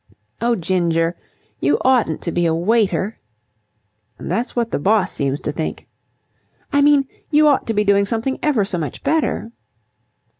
[0.41, 1.15] "Oh, Ginger!
[1.59, 3.19] You oughtn't to be a waiter!"
[4.17, 5.87] "That's what the boss seems to think."
[6.73, 9.51] "I mean, you ought to be doing something ever so much better."